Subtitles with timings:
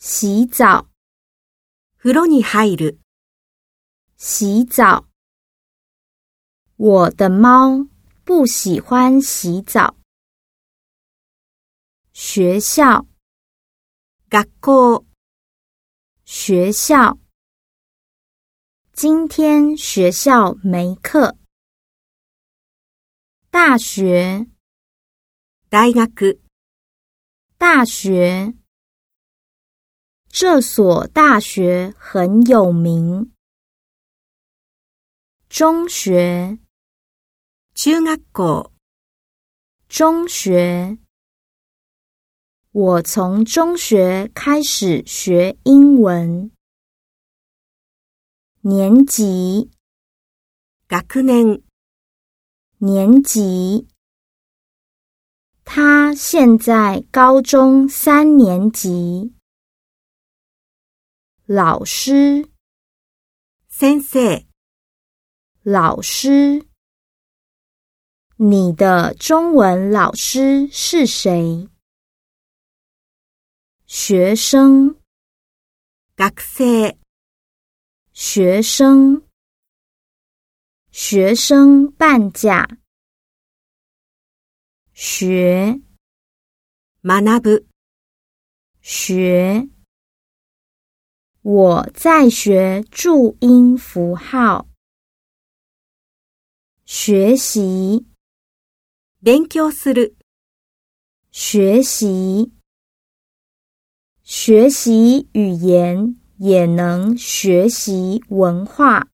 [0.00, 0.86] 洗澡，
[2.00, 3.00] 風呂に入る。
[4.16, 5.08] 洗澡，
[6.76, 7.88] 我的猫
[8.24, 9.96] 不喜欢洗澡。
[12.12, 13.06] 学校，
[14.30, 15.04] ガコ。
[16.24, 17.18] 学校，
[18.92, 21.36] 今天学校没课。
[23.50, 24.46] 大学，
[25.68, 26.38] 大学，
[27.58, 28.54] 大学。
[30.40, 33.32] 这所大学很有名。
[35.48, 36.56] 中学，
[37.74, 38.64] 中学校，
[39.88, 40.96] 中学。
[42.70, 46.48] 我从中学开始学英文。
[48.60, 49.68] 年级，
[50.88, 51.60] 学年，
[52.78, 53.88] 年级。
[55.64, 59.32] 他现在高中三年级。
[61.50, 62.46] 老师，
[63.70, 64.46] 先生，
[65.62, 66.62] 老师，
[68.36, 71.66] 你的中文老师是谁？
[73.86, 74.94] 学生，
[78.12, 79.22] 学生，
[80.92, 82.68] 学生半价，
[84.92, 85.80] 学，
[87.02, 87.22] マ
[88.82, 89.77] 学。
[91.50, 94.66] 我在学注音符号，
[96.84, 98.04] 学习，
[101.32, 102.52] 学习，
[104.22, 109.08] 学习语言也能学习文化。